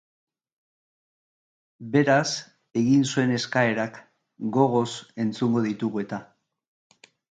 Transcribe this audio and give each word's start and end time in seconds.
Beraz, 1.97 2.23
egin 2.83 3.07
zuen 3.13 3.37
eskaerak, 3.37 4.03
gogoz 4.59 4.91
entzungo 5.29 5.69
ditugu 5.71 6.09
eta. 6.09 6.27